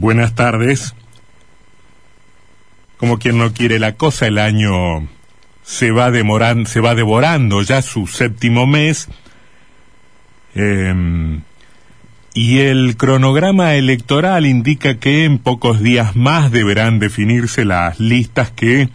Buenas 0.00 0.34
tardes. 0.34 0.94
Como 2.96 3.18
quien 3.18 3.36
no 3.36 3.52
quiere 3.52 3.78
la 3.78 3.96
cosa, 3.96 4.26
el 4.28 4.38
año 4.38 5.06
se 5.62 5.90
va, 5.90 6.10
demoran, 6.10 6.64
se 6.64 6.80
va 6.80 6.94
devorando 6.94 7.60
ya 7.60 7.82
su 7.82 8.06
séptimo 8.06 8.66
mes. 8.66 9.08
Em, 10.54 11.42
y 12.32 12.60
el 12.60 12.96
cronograma 12.96 13.74
electoral 13.74 14.46
indica 14.46 14.98
que 14.98 15.26
en 15.26 15.38
pocos 15.38 15.82
días 15.82 16.16
más 16.16 16.50
deberán 16.50 16.98
definirse 16.98 17.66
las 17.66 18.00
listas 18.00 18.50
que 18.50 18.88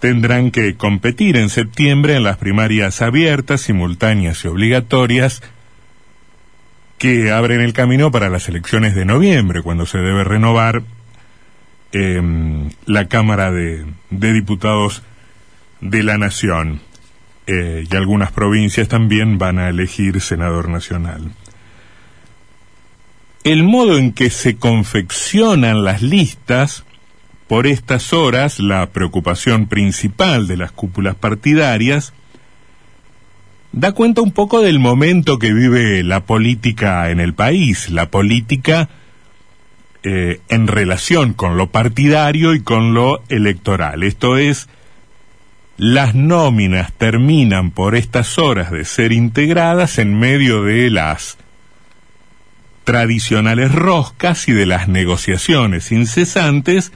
tendrán 0.00 0.50
que 0.50 0.74
competir 0.74 1.36
en 1.36 1.50
septiembre 1.50 2.16
en 2.16 2.24
las 2.24 2.38
primarias 2.38 3.00
abiertas, 3.00 3.60
simultáneas 3.60 4.44
y 4.44 4.48
obligatorias 4.48 5.40
que 7.04 7.30
abren 7.30 7.60
el 7.60 7.74
camino 7.74 8.10
para 8.10 8.30
las 8.30 8.48
elecciones 8.48 8.94
de 8.94 9.04
noviembre, 9.04 9.60
cuando 9.60 9.84
se 9.84 9.98
debe 9.98 10.24
renovar 10.24 10.82
em, 11.92 12.70
la 12.86 13.08
Cámara 13.08 13.52
de, 13.52 13.84
Diputados 14.08 15.02
de 15.82 16.02
la 16.02 16.16
Nación. 16.16 16.80
Eh, 17.46 17.84
y 17.90 17.94
algunas 17.94 18.32
provincias 18.32 18.88
también 18.88 19.36
van 19.36 19.58
a 19.58 19.68
elegir 19.68 20.18
senador 20.22 20.70
nacional. 20.70 21.30
El 23.42 23.64
modo 23.64 23.98
en 23.98 24.14
que 24.14 24.30
se 24.30 24.56
confeccionan 24.56 25.84
las 25.84 26.00
listas, 26.00 26.86
por 27.48 27.66
estas 27.66 28.14
horas, 28.14 28.60
la 28.60 28.86
preocupación 28.86 29.66
principal 29.66 30.46
de 30.46 30.56
las 30.56 30.72
cúpulas 30.72 31.16
partidarias, 31.16 32.14
da 33.76 33.90
cuenta 33.90 34.22
un 34.22 34.30
poco 34.30 34.60
del 34.60 34.78
momento 34.78 35.40
que 35.40 35.52
vive 35.52 36.04
la 36.04 36.20
política 36.20 37.10
en 37.10 37.18
el 37.18 37.34
país, 37.34 37.90
la 37.90 38.08
política 38.08 38.88
eh, 40.04 40.40
en 40.48 40.68
relación 40.68 41.32
con 41.32 41.56
lo 41.56 41.70
partidario 41.70 42.54
y 42.54 42.62
con 42.62 42.94
lo 42.94 43.24
electoral. 43.28 44.04
Esto 44.04 44.36
es, 44.36 44.68
las 45.76 46.14
nóminas 46.14 46.92
terminan 46.92 47.72
por 47.72 47.96
estas 47.96 48.38
horas 48.38 48.70
de 48.70 48.84
ser 48.84 49.10
integradas 49.10 49.98
en 49.98 50.16
medio 50.16 50.62
de 50.62 50.88
las 50.90 51.36
tradicionales 52.84 53.72
roscas 53.72 54.46
y 54.46 54.52
de 54.52 54.66
las 54.66 54.86
negociaciones 54.86 55.90
incesantes, 55.90 56.92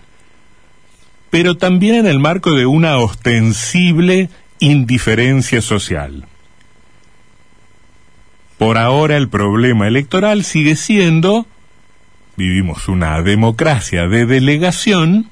pero 1.29 1.57
también 1.57 1.97
en 1.97 2.07
el 2.07 2.21
marco 2.21 2.53
de 2.53 2.67
una 2.67 2.99
ostensible 2.99 4.31
indiferencia 4.61 5.61
social. 5.61 6.28
Por 8.59 8.77
ahora 8.77 9.17
el 9.17 9.29
problema 9.29 9.87
electoral 9.87 10.43
sigue 10.43 10.75
siendo, 10.75 11.47
vivimos 12.37 12.89
una 12.89 13.23
democracia 13.23 14.09
de 14.09 14.27
delegación, 14.27 15.31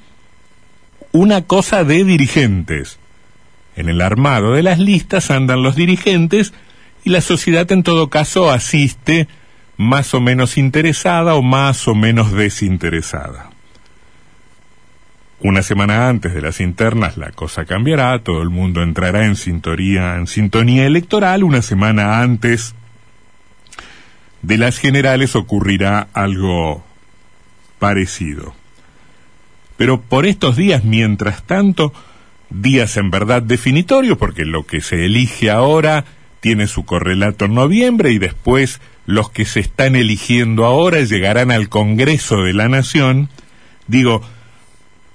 una 1.11 1.43
cosa 1.43 1.83
de 1.83 2.05
dirigentes. 2.05 2.99
En 3.75 3.89
el 3.89 4.01
armado 4.01 4.53
de 4.53 4.63
las 4.63 4.79
listas 4.79 5.31
andan 5.33 5.63
los 5.63 5.75
dirigentes 5.75 6.55
y 7.05 7.11
la 7.11 7.21
sociedad 7.21 7.71
en 7.73 7.83
todo 7.83 8.11
caso 8.11 8.51
asiste 8.51 9.27
más 9.77 10.15
o 10.15 10.21
menos 10.21 10.57
interesada 10.57 11.35
o 11.35 11.43
más 11.43 11.89
o 11.89 11.95
menos 11.95 12.33
desinteresada. 12.33 13.51
Una 15.41 15.63
semana 15.63 16.09
antes 16.09 16.33
de 16.33 16.41
las 16.41 16.61
internas 16.61 17.17
la 17.17 17.33
cosa 17.33 17.67
cambiará, 17.67 18.19
todo 18.21 18.41
el 18.41 18.51
mundo 18.51 18.83
entrará 18.83 19.27
en 19.27 19.37
sintonía, 19.37 20.87
electoral, 20.87 21.45
una 21.45 21.61
semana 21.61 22.23
antes 22.23 22.75
de 24.47 24.59
las 24.59 24.79
generales 24.79 25.35
ocurrirá 25.35 26.07
algo 26.13 26.85
parecido. 27.81 28.55
Pero 29.77 30.01
por 30.01 30.25
estos 30.25 30.57
días, 30.57 30.85
mientras 30.85 31.43
tanto, 31.43 31.93
días 32.49 32.97
en 32.97 33.11
verdad 33.11 33.43
definitorios, 33.43 34.17
porque 34.19 34.45
lo 34.45 34.65
que 34.65 34.81
se 34.81 35.05
elige 35.05 35.51
ahora 35.51 36.05
tiene 36.39 36.69
su 36.69 36.85
correlato 36.85 37.47
en 37.47 37.55
noviembre 37.55 38.13
y 38.13 38.19
después 38.19 38.81
los 39.05 39.31
que 39.31 39.47
se 39.47 39.59
están 39.59 39.97
eligiendo 39.97 40.65
ahora 40.65 41.01
llegarán 41.01 41.51
al 41.51 41.69
Congreso 41.69 42.43
de 42.43 42.55
la 42.55 42.69
Nación, 42.69 43.29
digo, 43.89 44.23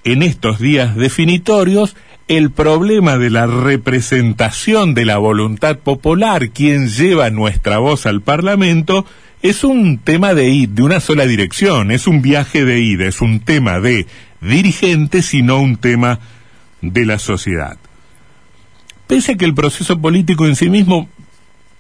en 0.04 0.24
estos 0.24 0.60
días 0.60 0.98
definitorios, 0.98 1.96
el 2.38 2.50
problema 2.50 3.18
de 3.18 3.30
la 3.30 3.46
representación 3.46 4.94
de 4.94 5.04
la 5.04 5.18
voluntad 5.18 5.80
popular, 5.80 6.52
quien 6.52 6.88
lleva 6.88 7.30
nuestra 7.30 7.78
voz 7.80 8.06
al 8.06 8.22
Parlamento, 8.22 9.06
es 9.42 9.66
un 9.66 9.98
tema 9.98 10.34
de 10.34 10.48
ida, 10.48 10.72
de 10.76 10.84
una 10.84 11.02
sola 11.02 11.26
dirección, 11.26 11.92
es 11.92 12.08
un 12.08 12.22
viaje 12.22 12.64
de 12.64 12.80
ida, 12.80 13.06
es 13.06 13.20
un 13.20 13.42
tema 13.42 13.82
de 13.82 14.08
dirigentes 14.40 15.34
y 15.34 15.42
no 15.42 15.60
un 15.60 15.76
tema 15.76 16.20
de 16.82 17.06
la 17.06 17.20
sociedad. 17.20 17.78
Pese 19.08 19.34
a 19.34 19.36
que 19.36 19.44
el 19.44 19.54
proceso 19.54 20.00
político 20.00 20.48
en 20.48 20.56
sí 20.56 20.70
mismo, 20.70 21.10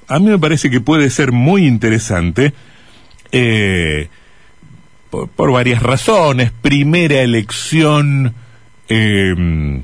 a 0.09 0.19
mí 0.19 0.25
me 0.25 0.37
parece 0.37 0.69
que 0.69 0.81
puede 0.81 1.11
ser 1.11 1.31
muy 1.31 1.65
interesante, 1.65 2.53
eh, 3.31 4.09
por, 5.09 5.53
varias 5.53 5.81
razones. 5.81 6.51
Primera 6.51 7.21
elección, 7.21 8.33
eh, 8.89 9.83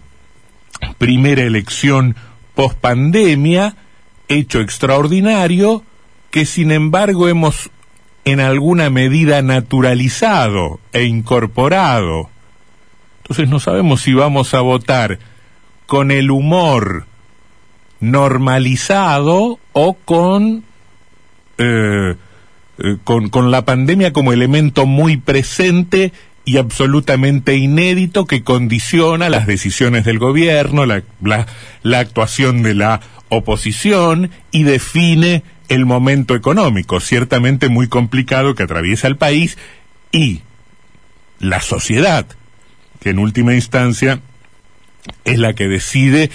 primera 0.97 1.43
elección 1.43 2.15
post 2.55 2.77
pandemia, 2.79 3.75
hecho 4.27 4.59
extraordinario, 4.59 5.83
que 6.31 6.45
sin 6.45 6.71
embargo 6.71 7.27
hemos 7.27 7.69
en 8.25 8.39
alguna 8.39 8.89
medida 8.89 9.41
naturalizado 9.41 10.79
e 10.91 11.03
incorporado. 11.05 12.29
Entonces 13.21 13.47
no 13.47 13.59
sabemos 13.59 14.01
si 14.01 14.13
vamos 14.13 14.53
a 14.53 14.61
votar 14.61 15.19
con 15.85 16.11
el 16.11 16.31
humor 16.31 17.05
normalizado 17.99 19.59
o 19.73 19.93
con, 19.93 20.63
eh, 21.57 22.15
eh, 22.79 22.97
con, 23.03 23.29
con 23.29 23.49
la 23.49 23.65
pandemia 23.65 24.13
como 24.13 24.33
elemento 24.33 24.85
muy 24.85 25.17
presente 25.17 26.11
y 26.47 26.55
absolutamente 26.55 27.57
inédito 27.57 28.25
que 28.25 28.41
condiciona 28.41 29.27
las 29.27 29.47
decisiones 29.47 30.05
del 30.05 30.17
gobierno, 30.17 30.85
la, 30.85 31.03
la, 31.21 31.99
actuación 31.99 32.63
de 32.63 32.73
la 32.73 33.01
oposición 33.27 34.31
y 34.49 34.63
define 34.63 35.43
el 35.67 35.85
momento 35.85 36.35
económico, 36.35 37.01
ciertamente 37.01 37.67
muy 37.67 37.89
complicado 37.89 38.55
que 38.55 38.63
atraviesa 38.63 39.09
el 39.09 39.17
país 39.17 39.57
y 40.13 40.39
la 41.39 41.59
sociedad, 41.59 42.25
que 43.01 43.09
en 43.09 43.19
última 43.19 43.53
instancia 43.53 44.21
es 45.25 45.39
la 45.39 45.53
que 45.53 45.67
decide 45.67 46.31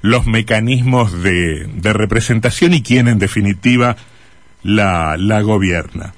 los 0.00 0.24
mecanismos 0.24 1.22
de, 1.22 1.66
de 1.66 1.92
representación 1.92 2.72
y 2.72 2.80
quién 2.80 3.08
en 3.08 3.18
definitiva 3.18 3.98
la, 4.62 5.18
la 5.18 5.42
gobierna. 5.42 6.14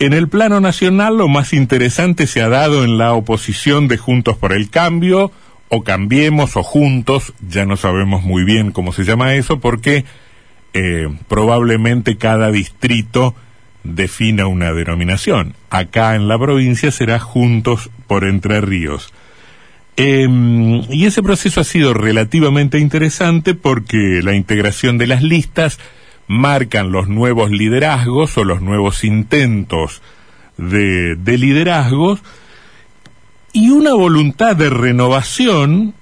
En 0.00 0.14
el 0.14 0.28
plano 0.30 0.60
nacional 0.60 1.18
lo 1.18 1.28
más 1.28 1.52
interesante 1.52 2.26
se 2.26 2.40
ha 2.40 2.48
dado 2.48 2.84
en 2.84 2.96
la 2.96 3.12
oposición 3.12 3.86
de 3.86 3.98
Juntos 3.98 4.38
por 4.38 4.54
el 4.54 4.70
Cambio, 4.70 5.30
o 5.68 5.84
Cambiemos, 5.84 6.56
o 6.56 6.62
Juntos, 6.62 7.34
ya 7.46 7.66
no 7.66 7.76
sabemos 7.76 8.22
muy 8.22 8.42
bien 8.44 8.72
cómo 8.72 8.94
se 8.94 9.04
llama 9.04 9.34
eso, 9.34 9.60
porque 9.60 10.06
eh, 10.72 11.06
probablemente 11.28 12.16
cada 12.16 12.50
distrito 12.50 13.34
defina 13.84 14.46
una 14.46 14.72
denominación. 14.72 15.54
Acá 15.68 16.16
en 16.16 16.28
la 16.28 16.38
provincia 16.38 16.90
será 16.90 17.18
Juntos 17.18 17.90
por 18.06 18.24
Entre 18.24 18.62
Ríos. 18.62 19.12
Em, 19.96 20.80
y 20.90 21.04
ese 21.04 21.22
proceso 21.22 21.60
ha 21.60 21.64
sido 21.64 21.92
relativamente 21.92 22.78
interesante 22.78 23.52
porque 23.54 24.20
la 24.22 24.34
integración 24.34 24.96
de 24.96 25.08
las 25.08 25.22
listas 25.22 25.78
marcan 26.30 26.92
los 26.92 27.08
nuevos 27.08 27.50
liderazgos 27.50 28.38
o 28.38 28.44
los 28.44 28.62
nuevos 28.62 29.02
intentos 29.02 30.00
de, 30.56 31.16
de 31.16 31.36
liderazgos 31.36 32.20
y 33.52 33.70
una 33.70 33.94
voluntad 33.94 34.54
de 34.54 34.70
renovación 34.70 35.92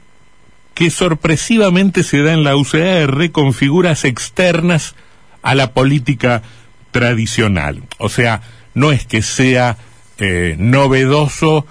que 0.74 0.90
sorpresivamente 0.90 2.02
se 2.02 2.22
da 2.22 2.34
en 2.34 2.44
la 2.44 2.56
UCR 2.56 3.32
con 3.32 3.54
figuras 3.54 4.04
externas 4.04 4.94
a 5.40 5.54
la 5.54 5.72
política 5.72 6.42
tradicional. 6.90 7.84
O 7.96 8.10
sea, 8.10 8.42
no 8.74 8.92
es 8.92 9.06
que 9.06 9.22
sea 9.22 9.78
eh, 10.18 10.56
novedoso 10.58 11.64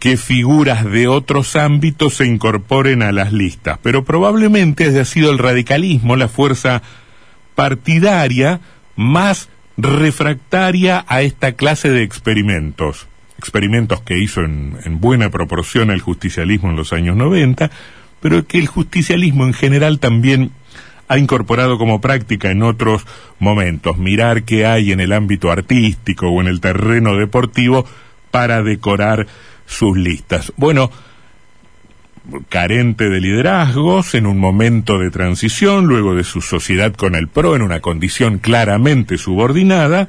que 0.00 0.16
figuras 0.16 0.84
de 0.84 1.06
otros 1.06 1.54
ámbitos 1.54 2.16
se 2.16 2.26
incorporen 2.26 3.02
a 3.02 3.12
las 3.12 3.32
listas, 3.32 3.78
pero 3.84 4.04
probablemente 4.04 4.84
haya 4.86 5.04
sido 5.04 5.30
el 5.30 5.38
radicalismo 5.38 6.16
la 6.16 6.26
fuerza 6.26 6.82
partidaria 7.54 8.60
más 8.96 9.48
refractaria 9.76 11.04
a 11.08 11.22
esta 11.22 11.52
clase 11.52 11.90
de 11.90 12.02
experimentos. 12.02 13.06
Experimentos 13.38 14.00
que 14.02 14.18
hizo 14.18 14.40
en, 14.40 14.78
en 14.84 15.00
buena 15.00 15.30
proporción 15.30 15.90
el 15.90 16.00
justicialismo 16.00 16.70
en 16.70 16.76
los 16.76 16.92
años 16.92 17.16
90, 17.16 17.70
pero 18.20 18.46
que 18.46 18.58
el 18.58 18.66
justicialismo 18.66 19.44
en 19.44 19.52
general 19.52 19.98
también 19.98 20.52
ha 21.08 21.18
incorporado 21.18 21.78
como 21.78 22.00
práctica 22.00 22.50
en 22.50 22.62
otros 22.62 23.06
momentos, 23.38 23.98
mirar 23.98 24.44
qué 24.44 24.66
hay 24.66 24.92
en 24.92 25.00
el 25.00 25.12
ámbito 25.12 25.50
artístico 25.50 26.28
o 26.28 26.40
en 26.40 26.46
el 26.46 26.60
terreno 26.60 27.16
deportivo 27.16 27.86
para 28.30 28.62
decorar 28.62 29.26
sus 29.66 29.96
listas. 29.96 30.52
Bueno, 30.56 30.90
carente 32.48 33.10
de 33.10 33.20
liderazgos, 33.20 34.14
en 34.14 34.26
un 34.26 34.38
momento 34.38 34.98
de 34.98 35.10
transición, 35.10 35.86
luego 35.86 36.14
de 36.14 36.24
su 36.24 36.40
sociedad 36.40 36.94
con 36.94 37.14
el 37.14 37.28
PRO 37.28 37.56
en 37.56 37.62
una 37.62 37.80
condición 37.80 38.38
claramente 38.38 39.18
subordinada, 39.18 40.08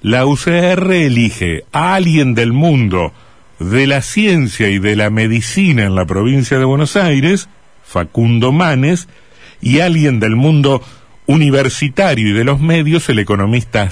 la 0.00 0.26
UCR 0.26 0.92
elige 0.92 1.64
a 1.72 1.94
alguien 1.94 2.34
del 2.34 2.52
mundo 2.52 3.12
de 3.58 3.86
la 3.86 4.02
ciencia 4.02 4.68
y 4.68 4.78
de 4.78 4.96
la 4.96 5.10
medicina 5.10 5.84
en 5.84 5.94
la 5.94 6.06
provincia 6.06 6.58
de 6.58 6.64
Buenos 6.64 6.96
Aires, 6.96 7.48
Facundo 7.84 8.50
Manes, 8.50 9.08
y 9.60 9.78
alguien 9.80 10.18
del 10.18 10.34
mundo 10.34 10.82
universitario 11.26 12.30
y 12.30 12.32
de 12.32 12.44
los 12.44 12.60
medios, 12.60 13.08
el 13.08 13.20
economista 13.20 13.90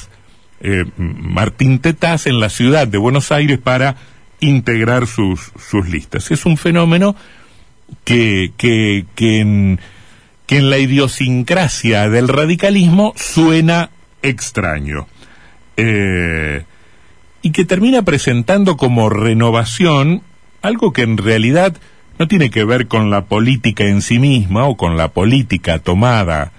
eh, 0.60 0.84
Martín 0.96 1.78
Tetaz, 1.78 2.26
en 2.26 2.40
la 2.40 2.48
ciudad 2.48 2.88
de 2.88 2.98
Buenos 2.98 3.30
Aires 3.30 3.58
para 3.58 3.96
integrar 4.40 5.06
sus, 5.06 5.52
sus 5.58 5.88
listas. 5.88 6.30
Es 6.30 6.44
un 6.44 6.56
fenómeno 6.56 7.14
que, 8.04 8.52
que, 8.56 9.06
que, 9.14 9.40
en, 9.40 9.80
que 10.46 10.58
en 10.58 10.70
la 10.70 10.78
idiosincrasia 10.78 12.08
del 12.08 12.28
radicalismo 12.28 13.12
suena 13.16 13.90
extraño. 14.22 15.06
Eh, 15.76 16.64
y 17.42 17.52
que 17.52 17.64
termina 17.64 18.02
presentando 18.02 18.76
como 18.76 19.08
renovación 19.08 20.22
algo 20.62 20.92
que 20.92 21.02
en 21.02 21.16
realidad 21.16 21.76
no 22.18 22.28
tiene 22.28 22.50
que 22.50 22.64
ver 22.64 22.86
con 22.86 23.10
la 23.10 23.24
política 23.24 23.84
en 23.84 24.02
sí 24.02 24.18
misma 24.18 24.66
o 24.66 24.76
con 24.76 24.98
la 24.98 25.08
política 25.08 25.78
tomada 25.78 26.52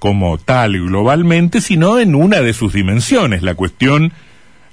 como 0.00 0.38
tal 0.38 0.72
globalmente, 0.72 1.60
sino 1.60 2.00
en 2.00 2.14
una 2.14 2.40
de 2.40 2.52
sus 2.52 2.72
dimensiones, 2.72 3.42
la 3.42 3.54
cuestión 3.54 4.12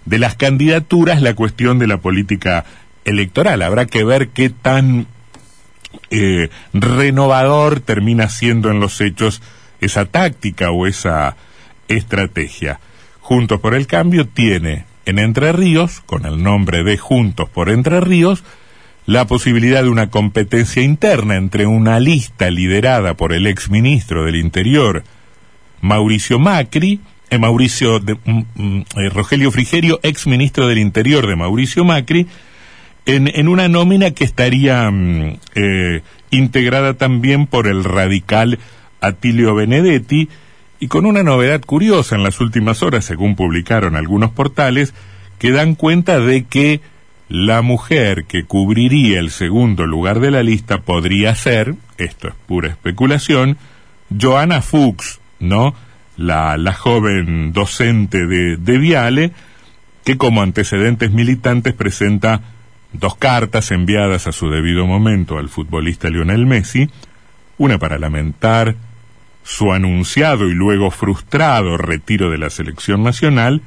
de 0.06 0.18
las 0.18 0.36
candidaturas, 0.36 1.22
la 1.22 1.36
cuestión 1.36 1.78
de 1.78 1.88
la 1.88 1.98
política 1.98 2.66
electoral. 3.06 3.62
Habrá 3.62 3.86
que 3.86 4.04
ver 4.04 4.30
qué 4.30 4.50
tan 4.50 5.08
eh, 6.10 6.50
renovador 6.74 7.80
termina 7.80 8.30
siendo 8.30 8.70
en 8.70 8.80
los 8.80 9.02
hechos 9.02 9.42
esa 9.80 10.06
táctica 10.06 10.72
o 10.72 10.88
esa 10.88 11.36
estrategia. 11.88 12.80
Juntos 13.20 13.60
por 13.60 13.74
el 13.74 13.88
Cambio 13.88 14.28
tiene 14.28 14.86
en 15.06 15.20
Entre 15.20 15.52
Ríos, 15.52 16.02
con 16.06 16.26
el 16.26 16.42
nombre 16.44 16.84
de 16.84 16.98
Juntos 16.98 17.50
por 17.50 17.70
Entre 17.70 18.00
Ríos, 18.02 18.44
la 19.06 19.26
posibilidad 19.26 19.84
de 19.84 19.90
una 19.90 20.10
competencia 20.10 20.84
interna 20.84 21.36
entre 21.36 21.66
una 21.66 22.00
lista 22.00 22.50
liderada 22.52 23.16
por 23.16 23.34
el 23.34 23.48
ex 23.48 23.70
ministro 23.70 24.26
del 24.26 24.36
Interior, 24.36 25.04
Mauricio 25.82 26.38
Macri, 26.40 27.00
eh, 27.30 27.38
Mauricio 27.38 28.00
de, 28.00 28.14
mm, 28.14 28.44
mm, 28.56 28.86
eh, 28.98 29.10
Rogelio 29.10 29.52
Frigerio, 29.52 30.00
ex 30.04 30.28
ministro 30.28 30.68
del 30.68 30.78
Interior 30.78 31.26
de 31.26 31.36
Mauricio 31.36 31.84
Macri, 31.84 32.28
en, 33.06 33.28
en 33.28 33.48
una 33.48 33.68
nómina 33.68 34.12
que 34.12 34.24
estaría 34.24 34.90
mm, 34.90 35.38
eh, 35.56 36.02
integrada 36.30 36.94
también 36.94 37.48
por 37.48 37.68
el 37.68 37.84
radical 37.84 38.60
Atilio 39.02 39.56
Benedetti, 39.56 40.30
y 40.80 40.88
con 40.88 41.06
una 41.06 41.22
novedad 41.22 41.62
curiosa 41.62 42.16
en 42.16 42.24
las 42.24 42.42
últimas 42.42 42.82
horas, 42.82 43.06
según 43.06 43.36
publicaron 43.36 43.96
algunos 43.96 44.32
portales, 44.32 44.94
que 45.38 45.52
dan 45.52 45.76
cuenta 45.76 46.20
de 46.20 46.46
que 46.46 46.82
la 47.30 47.62
mujer 47.62 48.26
que 48.26 48.44
cubriría 48.46 49.20
el 49.20 49.30
segundo 49.30 49.86
lugar 49.86 50.20
de 50.20 50.32
la 50.32 50.44
lista 50.44 50.82
podría 50.82 51.34
ser, 51.36 51.76
esto 51.98 52.30
es 52.30 52.34
pura 52.48 52.70
especulación, 52.70 53.58
Joana 54.20 54.62
Fuchs, 54.62 55.20
¿no? 55.40 55.76
La, 56.18 56.58
la 56.58 56.74
joven 56.74 57.54
docente 57.54 58.26
de, 58.26 58.58
de 58.58 58.78
Viale, 58.78 59.32
que 60.04 60.18
como 60.18 60.42
antecedentes 60.42 61.12
militantes 61.12 61.74
presenta 61.74 62.42
dos 62.94 63.16
cartas 63.16 63.72
enviadas 63.72 64.28
a 64.28 64.32
su 64.32 64.50
debido 64.50 64.86
momento 64.86 65.38
al 65.38 65.50
futbolista 65.50 66.10
Lionel 66.10 66.46
Messi, 66.46 66.90
una 67.58 67.78
para 67.78 67.98
lamentar 67.98 68.76
su 69.44 69.72
anunciado 69.72 70.48
y 70.48 70.54
luego 70.54 70.92
frustrado 70.92 71.78
retiro 71.78 72.30
de 72.30 72.38
la 72.38 72.50
selección 72.50 73.04
nacional, 73.04 73.62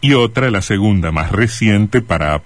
y 0.00 0.14
otra, 0.14 0.50
la 0.50 0.62
segunda 0.62 1.12
más 1.12 1.30
reciente, 1.30 2.00
para 2.00 2.42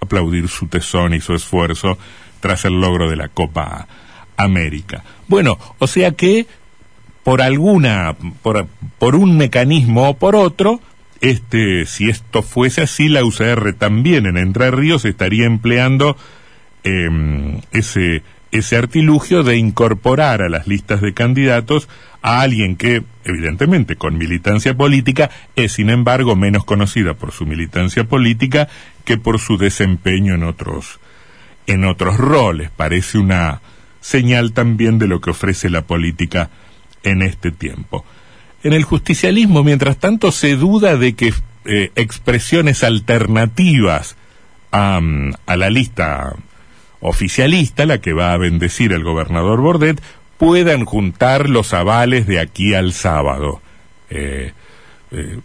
aplaudir 0.00 0.48
su 0.48 0.66
tesón 0.66 1.14
y 1.14 1.20
su 1.20 1.34
esfuerzo 1.34 1.98
tras 2.40 2.64
el 2.64 2.80
logro 2.80 3.08
de 3.08 3.16
la 3.16 3.28
Copa 3.28 3.88
América. 4.36 5.04
Bueno, 5.26 5.58
o 5.78 5.86
sea 5.86 6.12
que 6.12 6.46
por 7.24 7.42
alguna, 7.42 8.16
por, 8.42 8.66
por 8.98 9.16
un 9.16 9.36
mecanismo 9.36 10.10
o 10.10 10.14
por 10.14 10.36
otro, 10.36 10.80
este, 11.20 11.86
si 11.86 12.08
esto 12.08 12.42
fuese 12.42 12.82
así, 12.82 13.08
la 13.08 13.24
UCR 13.24 13.74
también 13.74 14.26
en 14.26 14.36
Entre 14.36 14.70
Ríos 14.70 15.04
estaría 15.04 15.46
empleando 15.46 16.16
eh, 16.84 17.60
ese, 17.72 18.22
ese 18.52 18.76
artilugio 18.76 19.42
de 19.42 19.56
incorporar 19.56 20.42
a 20.42 20.48
las 20.48 20.66
listas 20.66 21.00
de 21.00 21.14
candidatos 21.14 21.88
a 22.22 22.40
alguien 22.40 22.76
que, 22.76 23.02
evidentemente, 23.24 23.96
con 23.96 24.16
militancia 24.16 24.76
política, 24.76 25.30
es 25.56 25.72
sin 25.72 25.90
embargo 25.90 26.36
menos 26.36 26.64
conocida 26.64 27.14
por 27.14 27.32
su 27.32 27.46
militancia 27.46 28.04
política 28.04 28.68
que 29.04 29.18
por 29.18 29.38
su 29.38 29.56
desempeño 29.58 30.34
en 30.34 30.44
otros, 30.44 31.00
en 31.66 31.84
otros 31.84 32.16
roles. 32.16 32.70
Parece 32.70 33.18
una 33.18 33.60
señal 34.00 34.52
también 34.52 34.98
de 34.98 35.08
lo 35.08 35.20
que 35.20 35.30
ofrece 35.30 35.70
la 35.70 35.82
política 35.82 36.50
en 37.02 37.22
este 37.22 37.50
tiempo. 37.50 38.04
En 38.62 38.72
el 38.72 38.84
justicialismo, 38.84 39.62
mientras 39.62 39.98
tanto, 39.98 40.32
se 40.32 40.56
duda 40.56 40.96
de 40.96 41.14
que 41.14 41.32
eh, 41.64 41.92
expresiones 41.94 42.82
alternativas 42.82 44.16
a, 44.72 45.00
la 45.56 45.70
lista 45.70 46.34
oficialista, 47.00 47.86
la 47.86 47.98
que 47.98 48.12
va 48.12 48.32
a 48.32 48.36
bendecir 48.36 48.92
el 48.92 49.04
gobernador 49.04 49.60
Bordet, 49.60 50.02
puedan 50.36 50.84
juntar 50.84 51.48
los 51.48 51.72
avales 51.72 52.26
de 52.26 52.40
aquí 52.40 52.74
al 52.74 52.92
sábado. 52.92 53.60
Eh, 54.10 54.52
eh, 55.10 55.38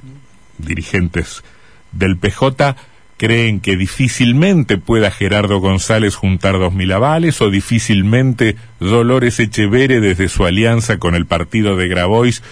dirigentes 0.58 1.44
del 1.92 2.18
PJ 2.18 2.76
creen 3.18 3.60
que 3.60 3.78
difícilmente 3.78 4.78
pueda 4.78 5.12
Gerardo 5.12 5.60
González 5.60 6.16
juntar 6.16 6.60
dos 6.60 6.74
mil 6.74 6.92
avales 6.92 7.42
o 7.42 7.50
difícilmente 7.50 8.56
Dolores 8.80 9.40
Echevere 9.40 10.00
desde 10.00 10.30
su 10.30 10.46
alianza 10.46 10.98
con 10.98 11.16
el 11.16 11.26
partido 11.26 11.76
de 11.76 11.88
Grabois 11.88 12.44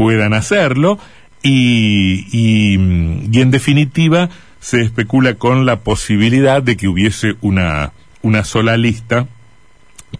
puedan 0.00 0.32
hacerlo 0.32 0.98
y, 1.42 2.24
y, 2.32 3.28
y 3.30 3.40
en 3.42 3.50
definitiva 3.50 4.30
se 4.60 4.80
especula 4.80 5.34
con 5.34 5.66
la 5.66 5.80
posibilidad 5.80 6.62
de 6.62 6.78
que 6.78 6.88
hubiese 6.88 7.36
una 7.42 7.92
una 8.22 8.44
sola 8.44 8.78
lista, 8.78 9.26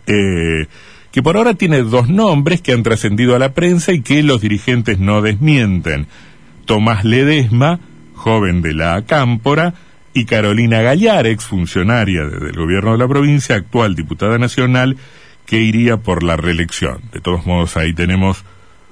eh, 0.06 0.66
que 1.12 1.22
por 1.22 1.38
ahora 1.38 1.54
tiene 1.54 1.78
dos 1.82 2.10
nombres 2.10 2.60
que 2.60 2.72
han 2.72 2.82
trascendido 2.82 3.34
a 3.34 3.38
la 3.38 3.54
prensa 3.54 3.92
y 3.92 4.02
que 4.02 4.22
los 4.22 4.42
dirigentes 4.42 4.98
no 4.98 5.22
desmienten. 5.22 6.08
Tomás 6.66 7.02
Ledesma, 7.02 7.80
joven 8.14 8.60
de 8.60 8.74
la 8.74 9.00
Cámpora, 9.06 9.72
y 10.12 10.26
Carolina 10.26 10.82
Gallar, 10.82 11.26
exfuncionaria 11.26 12.26
del 12.26 12.52
gobierno 12.52 12.92
de 12.92 12.98
la 12.98 13.08
provincia, 13.08 13.56
actual 13.56 13.94
diputada 13.94 14.36
nacional, 14.36 14.98
que 15.46 15.62
iría 15.62 15.96
por 15.96 16.22
la 16.22 16.36
reelección. 16.36 17.00
De 17.14 17.20
todos 17.20 17.46
modos, 17.46 17.78
ahí 17.78 17.94
tenemos 17.94 18.44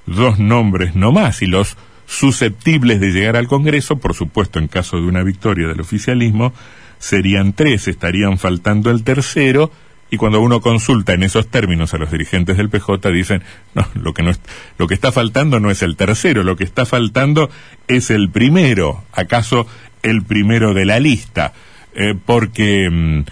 dos 0.09 0.39
nombres 0.39 0.95
no 0.95 1.13
más 1.13 1.43
y 1.43 1.47
los 1.47 1.77
susceptibles 2.07 3.01
de 3.01 3.11
llegar 3.11 3.37
al 3.37 3.49
Congreso, 3.49 3.99
por 3.99 4.15
supuesto 4.15 4.59
en 4.59 4.69
caso 4.69 4.97
de 4.97 5.07
una 5.07 5.23
victoria 5.23 5.69
del 5.69 5.81
oficialismo, 5.81 6.53
serían 6.99 7.53
tres, 7.53 7.87
estarían 7.87 8.39
faltando 8.39 8.91
el 8.91 9.05
tercero, 9.05 9.71
y 10.11 10.17
cuando 10.17 10.41
uno 10.41 10.61
consulta 10.61 11.13
en 11.13 11.23
esos 11.23 11.49
términos 11.49 11.93
a 11.93 11.99
los 11.99 12.11
dirigentes 12.11 12.57
del 12.57 12.71
PJ 12.71 13.11
dicen, 13.11 13.43
no, 13.75 13.87
lo 13.95 14.15
que 14.15 14.23
no 14.23 14.33
lo 14.79 14.87
que 14.87 14.95
está 14.95 15.13
faltando 15.13 15.61
no 15.61 15.71
es 15.71 15.83
el 15.83 15.97
tercero, 15.97 16.43
lo 16.43 16.57
que 16.57 16.65
está 16.65 16.87
faltando 16.87 17.51
es 17.89 18.11
el 18.11 18.31
primero, 18.31 19.05
acaso 19.13 19.67
el 20.03 20.23
primero 20.23 20.73
de 20.73 20.87
la 20.87 20.99
lista, 20.99 21.53
eh, 21.95 22.15
porque 22.25 22.89
mm, 22.91 23.25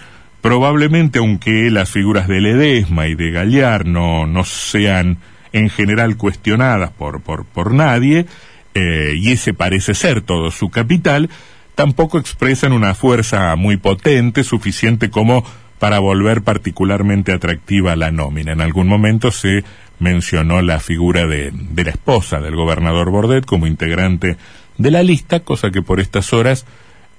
probablemente 0.43 1.19
aunque 1.19 1.71
las 1.71 1.91
figuras 1.91 2.29
de 2.29 2.43
Ledesma 2.43 3.07
y 3.07 3.15
de 3.15 3.31
Gallar 3.31 3.87
no, 3.87 4.27
no 4.27 4.45
sean 4.45 5.19
en 5.57 5.71
general 5.71 6.17
cuestionadas 6.17 6.91
por, 6.91 7.23
por, 7.23 7.45
por 7.47 7.73
nadie, 7.73 8.27
eh, 8.75 9.15
y 9.17 9.33
ese 9.33 9.55
parece 9.55 9.95
ser 9.95 10.21
todo 10.21 10.51
su 10.51 10.69
capital, 10.69 11.31
tampoco 11.75 12.19
expresan 12.19 12.73
una 12.73 12.95
fuerza 12.95 13.57
muy 13.57 13.77
potente, 13.79 14.45
suficiente 14.45 15.11
como 15.11 15.45
para 15.79 15.99
volver 15.99 16.43
particularmente 16.43 17.33
atractiva 17.33 17.97
la 17.97 18.11
nómina. 18.11 18.53
En 18.53 18.61
algún 18.61 18.87
momento 18.87 19.31
se 19.31 19.65
mencionó 19.99 20.61
la 20.61 20.79
figura 20.79 21.27
de, 21.27 21.51
de 21.53 21.85
la 21.85 21.91
esposa 21.91 22.41
del 22.41 22.55
gobernador 22.55 23.11
Bordet 23.11 23.47
como 23.47 23.67
integrante 23.67 24.37
de 24.77 24.91
la 24.91 25.03
lista, 25.03 25.41
cosa 25.41 25.71
que 25.71 25.83
por 25.83 26.01
estas 26.01 26.33
horas 26.33 26.67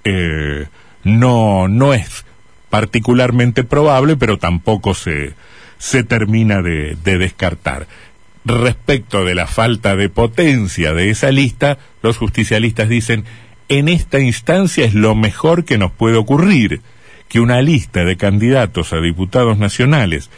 eh, 0.03 0.67
no, 1.03 1.67
no 1.67 1.94
es 1.94 2.25
particularmente 2.70 3.63
probable, 3.63 4.15
pero 4.15 4.38
tampoco 4.38 4.94
se, 4.94 5.34
se 5.77 6.03
termina 6.03 6.62
de, 6.62 6.98
de 7.03 7.17
descartar. 7.17 7.88
Respecto 8.48 9.25
de 9.25 9.36
la 9.36 9.46
falta 9.46 9.98
de 9.98 10.08
potencia 10.08 10.94
de 10.94 11.10
esa 11.10 11.32
lista, 11.32 11.80
los 12.01 12.16
justicialistas 12.16 12.88
dicen 12.88 13.25
en 13.68 13.89
esta 13.89 14.20
instancia 14.20 14.86
es 14.86 14.94
lo 14.94 15.16
mejor 15.16 15.66
que 15.66 15.77
nos 15.77 15.92
puede 15.92 16.16
ocurrir, 16.16 16.80
que 17.27 17.42
una 17.42 17.62
lista 17.62 18.06
de 18.06 18.16
candidatos 18.16 18.94
a 18.94 19.01
diputados 19.01 19.58
nacionales 19.58 20.30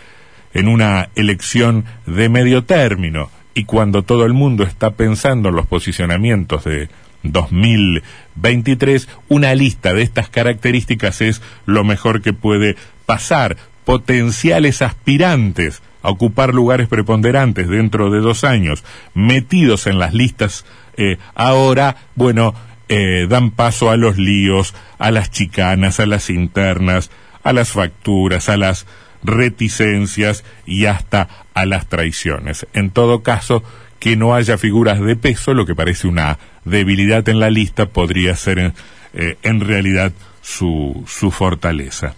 en 0.55 0.67
una 0.67 1.09
elección 1.13 1.85
de 2.07 2.29
medio 2.29 2.63
término 2.63 3.29
y 3.53 3.65
cuando 3.65 4.01
todo 4.01 4.25
el 4.25 4.33
mundo 4.33 4.63
está 4.63 4.89
pensando 4.89 5.49
en 5.49 5.55
los 5.55 5.67
posicionamientos 5.67 6.63
de 6.63 6.89
2023, 7.21 9.07
una 9.27 9.53
lista 9.53 9.93
de 9.93 10.01
estas 10.01 10.29
características 10.29 11.21
es 11.21 11.43
lo 11.67 11.83
mejor 11.83 12.23
que 12.23 12.33
puede 12.33 12.75
pasar. 13.05 13.55
Potenciales 13.85 14.81
aspirantes 14.81 15.83
a 16.01 16.09
ocupar 16.09 16.53
lugares 16.53 16.87
preponderantes 16.87 17.67
dentro 17.67 18.09
de 18.09 18.19
dos 18.19 18.43
años, 18.43 18.83
metidos 19.13 19.87
en 19.87 19.99
las 19.99 20.13
listas 20.13 20.65
eh, 20.99 21.17
ahora, 21.33 21.95
bueno, 22.15 22.53
eh, 22.89 23.25
dan 23.29 23.51
paso 23.51 23.89
a 23.89 23.95
los 23.95 24.17
líos, 24.17 24.75
a 24.97 25.11
las 25.11 25.31
chicanas, 25.31 26.01
a 26.01 26.05
las 26.05 26.29
internas, 26.29 27.09
a 27.41 27.53
las 27.53 27.69
facturas, 27.69 28.49
a 28.49 28.57
las 28.57 28.85
reticencias 29.23 30.43
y 30.65 30.87
hasta 30.87 31.29
a 31.53 31.65
las 31.65 31.87
traiciones. 31.87 32.67
En 32.73 32.89
todo 32.91 33.23
caso, 33.23 33.63
que 33.99 34.17
no 34.17 34.35
haya 34.35 34.57
figuras 34.57 34.99
de 34.99 35.15
peso, 35.15 35.53
lo 35.53 35.65
que 35.65 35.73
parece 35.73 36.05
una 36.05 36.37
debilidad 36.65 37.29
en 37.29 37.39
la 37.39 37.49
lista, 37.49 37.85
podría 37.85 38.35
ser 38.35 38.73
eh, 39.13 39.37
en 39.41 39.61
realidad 39.61 40.11
su, 40.41 41.05
su 41.07 41.31
fortaleza. 41.31 42.15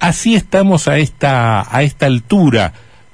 Así 0.00 0.34
estamos 0.34 0.88
a 0.88 0.98
esta, 0.98 1.72
a 1.72 1.84
esta 1.84 2.06
altura, 2.06 2.72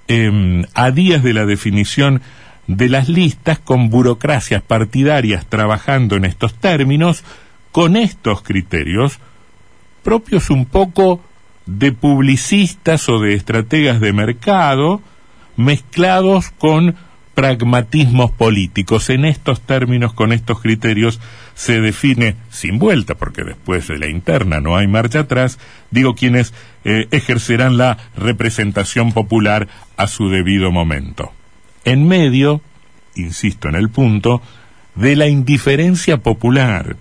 em, 0.09 0.65
a 0.75 0.91
días 0.91 1.23
de 1.23 1.33
la 1.33 1.47
definición 1.47 2.23
de 2.67 2.89
las 2.89 3.09
listas, 3.09 3.59
con 3.59 3.91
burocracias 3.91 4.63
partidarias 4.63 5.47
trabajando 5.47 6.17
en 6.17 6.25
estos 6.25 6.55
términos, 6.55 7.25
con 7.73 7.97
estos 7.97 8.43
criterios, 8.43 9.19
propios 10.03 10.51
un 10.51 10.65
poco 10.65 11.21
de 11.67 11.93
publicistas 11.93 13.09
o 13.09 13.21
de 13.21 13.35
estrategas 13.35 14.01
de 14.01 14.13
mercado 14.13 15.03
mezclados 15.57 16.51
con 16.51 16.97
pragmatismos 17.35 18.31
políticos. 18.31 19.11
En 19.11 19.25
estos 19.25 19.61
términos, 19.61 20.13
con 20.13 20.33
estos 20.33 20.61
criterios, 20.61 21.21
se 21.55 21.81
define 21.81 22.37
sin 22.51 22.79
vuelta, 22.79 23.15
porque 23.15 23.45
después 23.45 23.89
de 23.89 23.99
la 23.99 24.09
interna 24.09 24.61
no 24.61 24.77
hay 24.77 24.87
marcha 24.87 25.21
atrás, 25.21 25.59
digo 25.91 26.15
quienes 26.15 26.53
eh, 26.85 27.07
ejercerán 27.11 27.77
la 27.77 27.99
representación 28.17 29.13
popular 29.13 29.69
a 29.97 30.07
su 30.09 30.29
debido 30.29 30.73
momento. 30.73 31.33
En 31.85 32.09
medio, 32.09 32.61
insisto 33.15 33.69
en 33.69 33.77
el 33.77 33.89
punto, 33.89 34.43
de 34.95 35.17
la 35.17 35.29
indiferencia 35.29 36.19
popular, 36.19 36.97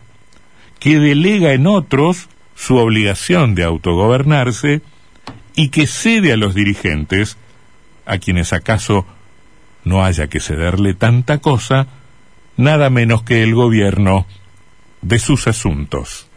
que 0.79 0.99
delega 0.99 1.53
en 1.53 1.67
otros 1.67 2.29
su 2.55 2.77
obligación 2.77 3.55
de 3.55 3.63
autogobernarse 3.63 4.81
y 5.55 5.69
que 5.69 5.87
cede 5.87 6.33
a 6.33 6.37
los 6.37 6.53
dirigentes, 6.53 7.37
a 8.05 8.17
quienes 8.17 8.53
acaso 8.53 9.05
no 9.83 10.03
haya 10.03 10.27
que 10.27 10.39
cederle 10.39 10.93
tanta 10.93 11.39
cosa, 11.39 11.87
nada 12.57 12.89
menos 12.89 13.23
que 13.23 13.43
el 13.43 13.55
gobierno 13.55 14.25
de 15.03 15.19
sus 15.19 15.47
asuntos. 15.47 16.27